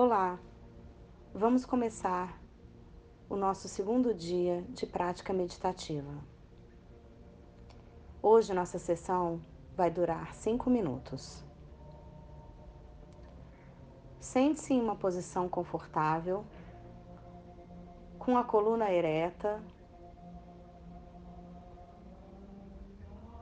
Olá, 0.00 0.38
vamos 1.34 1.66
começar 1.66 2.40
o 3.28 3.34
nosso 3.34 3.66
segundo 3.66 4.14
dia 4.14 4.62
de 4.68 4.86
prática 4.86 5.32
meditativa. 5.32 6.12
Hoje 8.22 8.54
nossa 8.54 8.78
sessão 8.78 9.40
vai 9.74 9.90
durar 9.90 10.32
cinco 10.36 10.70
minutos. 10.70 11.44
Sente-se 14.20 14.72
em 14.72 14.80
uma 14.80 14.94
posição 14.94 15.48
confortável, 15.48 16.44
com 18.20 18.38
a 18.38 18.44
coluna 18.44 18.92
ereta, 18.92 19.60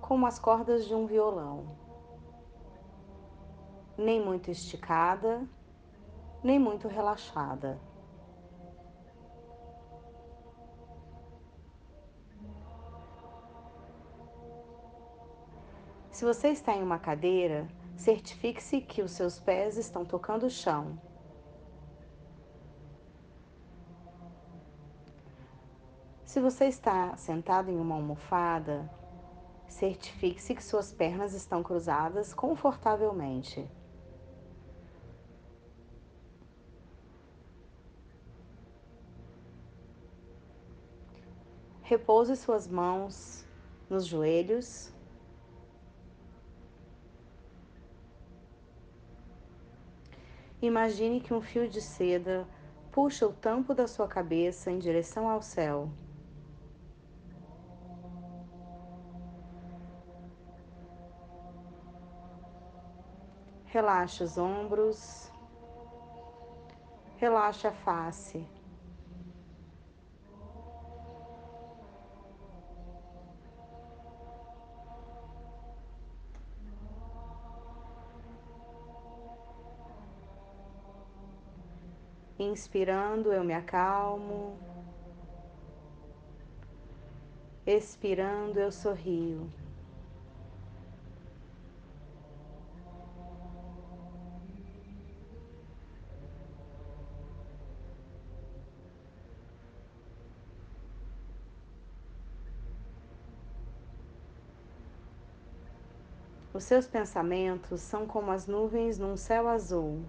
como 0.00 0.26
as 0.26 0.38
cordas 0.38 0.86
de 0.86 0.94
um 0.94 1.04
violão, 1.04 1.76
nem 3.98 4.24
muito 4.24 4.50
esticada, 4.50 5.46
nem 6.42 6.58
muito 6.58 6.88
relaxada. 6.88 7.78
Se 16.10 16.24
você 16.24 16.48
está 16.48 16.72
em 16.72 16.82
uma 16.82 16.98
cadeira, 16.98 17.68
certifique-se 17.94 18.80
que 18.80 19.02
os 19.02 19.10
seus 19.10 19.38
pés 19.38 19.76
estão 19.76 20.02
tocando 20.02 20.46
o 20.46 20.50
chão. 20.50 20.98
Se 26.24 26.40
você 26.40 26.66
está 26.66 27.16
sentado 27.16 27.70
em 27.70 27.78
uma 27.78 27.94
almofada, 27.94 28.90
certifique-se 29.68 30.54
que 30.54 30.64
suas 30.64 30.92
pernas 30.92 31.34
estão 31.34 31.62
cruzadas 31.62 32.32
confortavelmente. 32.32 33.70
Repouse 41.88 42.34
suas 42.34 42.66
mãos 42.66 43.46
nos 43.88 44.06
joelhos 44.06 44.92
Imagine 50.60 51.20
que 51.20 51.32
um 51.32 51.40
fio 51.40 51.68
de 51.68 51.80
seda 51.80 52.44
puxa 52.90 53.24
o 53.24 53.32
tampo 53.32 53.72
da 53.72 53.86
sua 53.86 54.08
cabeça 54.08 54.68
em 54.68 54.80
direção 54.80 55.28
ao 55.28 55.40
céu. 55.40 55.88
Relaxe 63.66 64.24
os 64.24 64.36
ombros, 64.36 65.30
relaxe 67.18 67.68
a 67.68 67.72
face. 67.72 68.55
Inspirando, 82.38 83.32
eu 83.32 83.42
me 83.42 83.54
acalmo. 83.54 84.58
Expirando, 87.66 88.60
eu 88.60 88.70
sorrio. 88.70 89.50
Os 106.52 106.64
seus 106.64 106.86
pensamentos 106.86 107.82
são 107.82 108.06
como 108.06 108.30
as 108.30 108.46
nuvens 108.46 108.98
num 108.98 109.16
céu 109.16 109.46
azul. 109.46 110.02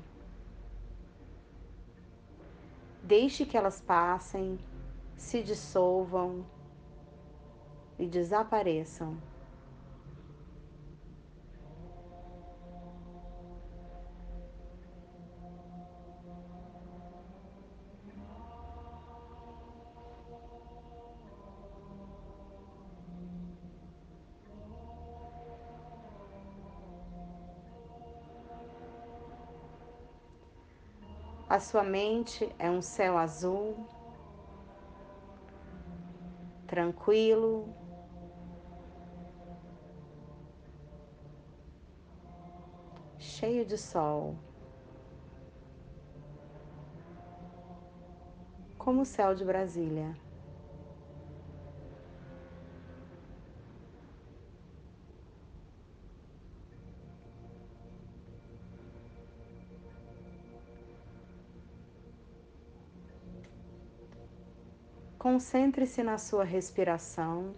Deixe 3.08 3.46
que 3.46 3.56
elas 3.56 3.80
passem, 3.80 4.60
se 5.16 5.42
dissolvam 5.42 6.46
e 7.98 8.06
desapareçam. 8.06 9.18
A 31.58 31.60
sua 31.60 31.82
mente 31.82 32.56
é 32.60 32.70
um 32.70 32.84
céu 32.84 33.18
azul, 33.18 33.76
tranquilo, 36.68 37.74
cheio 43.18 43.66
de 43.66 43.76
sol, 43.76 44.36
como 48.78 49.02
o 49.02 49.06
céu 49.06 49.34
de 49.34 49.44
Brasília. 49.44 50.16
Concentre-se 65.30 66.02
na 66.02 66.18
sua 66.18 66.46
respiração 66.46 67.54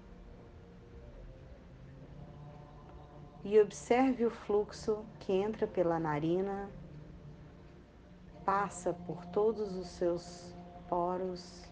e 3.44 3.60
observe 3.60 4.26
o 4.26 4.32
fluxo 4.32 5.06
que 5.20 5.32
entra 5.32 5.68
pela 5.68 6.00
narina, 6.00 6.68
passa 8.44 8.92
por 8.92 9.24
todos 9.28 9.76
os 9.76 9.86
seus 9.86 10.52
poros. 10.88 11.64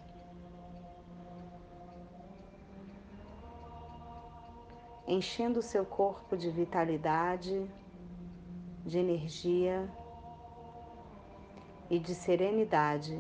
Enchendo 5.08 5.62
o 5.62 5.64
seu 5.64 5.84
corpo 5.84 6.38
de 6.38 6.52
vitalidade, 6.52 7.68
de 8.86 9.00
energia 9.00 9.92
e 11.90 11.98
de 11.98 12.14
serenidade. 12.14 13.20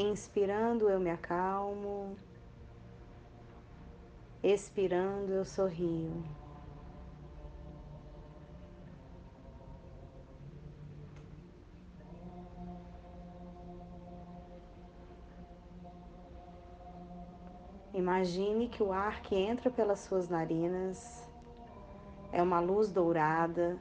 Inspirando, 0.00 0.88
eu 0.88 1.00
me 1.00 1.10
acalmo. 1.10 2.16
Expirando, 4.40 5.32
eu 5.32 5.44
sorrio. 5.44 6.22
Imagine 17.92 18.68
que 18.68 18.80
o 18.80 18.92
ar 18.92 19.20
que 19.22 19.34
entra 19.34 19.68
pelas 19.68 19.98
suas 19.98 20.28
narinas 20.28 21.28
é 22.30 22.40
uma 22.40 22.60
luz 22.60 22.92
dourada 22.92 23.76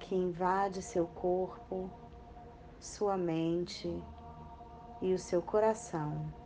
que 0.00 0.16
invade 0.16 0.82
seu 0.82 1.06
corpo 1.06 1.88
sua 2.84 3.16
mente 3.16 3.88
e 5.00 5.14
o 5.14 5.18
seu 5.18 5.40
coração. 5.40 6.43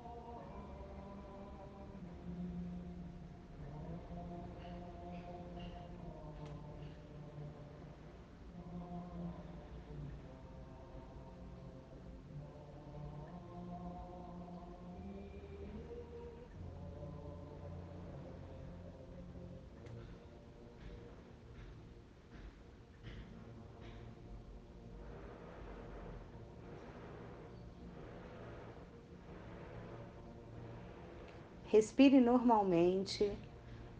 Respire 31.68 32.18
normalmente 32.18 33.30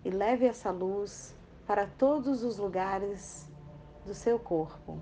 e 0.03 0.09
leve 0.09 0.47
essa 0.47 0.71
luz 0.71 1.37
para 1.67 1.87
todos 1.87 2.43
os 2.43 2.57
lugares 2.57 3.47
do 4.07 4.15
seu 4.15 4.39
corpo. 4.39 4.99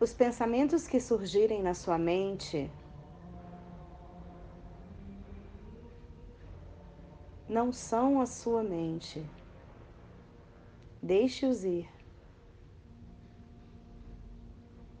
Os 0.00 0.14
pensamentos 0.14 0.86
que 0.86 1.00
surgirem 1.00 1.60
na 1.60 1.74
sua 1.74 1.98
mente 1.98 2.70
não 7.48 7.72
são 7.72 8.20
a 8.20 8.26
sua 8.26 8.62
mente. 8.62 9.26
Deixe-os 11.02 11.64
ir. 11.64 11.88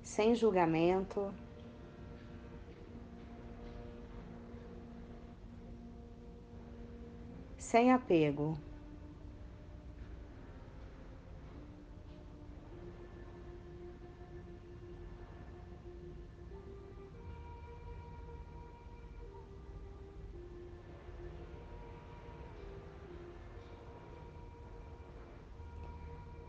Sem 0.02 0.34
julgamento. 0.34 1.32
Sem 7.56 7.92
apego. 7.92 8.58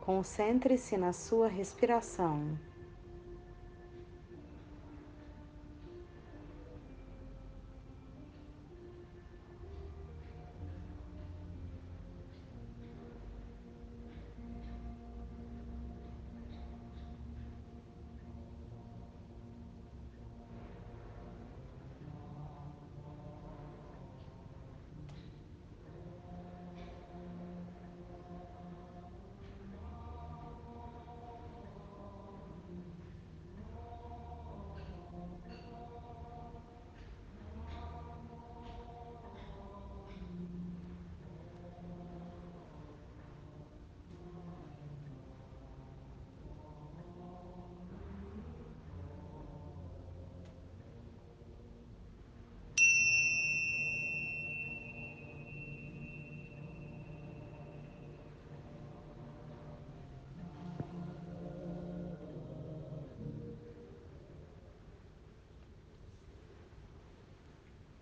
Concentre-se 0.09 0.97
na 0.97 1.13
sua 1.13 1.47
respiração. 1.47 2.57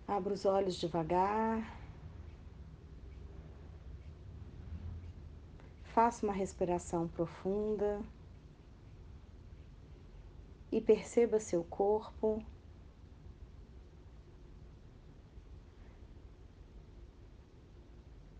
Abra 0.08 0.32
os 0.32 0.46
olhos 0.46 0.76
devagar. 0.76 1.78
Faça 5.84 6.24
uma 6.24 6.32
respiração 6.32 7.06
profunda 7.08 8.00
e 10.72 10.80
perceba 10.80 11.38
seu 11.38 11.62
corpo. 11.62 12.42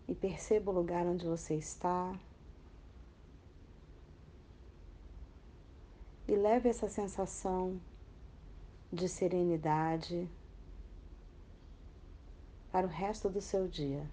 E 0.07 0.15
perceba 0.15 0.71
o 0.71 0.73
lugar 0.73 1.05
onde 1.05 1.23
você 1.23 1.53
está. 1.53 2.19
E 6.27 6.35
leve 6.35 6.67
essa 6.67 6.89
sensação 6.89 7.79
de 8.91 9.07
serenidade 9.07 10.27
para 12.71 12.87
o 12.87 12.89
resto 12.89 13.29
do 13.29 13.41
seu 13.41 13.67
dia. 13.67 14.11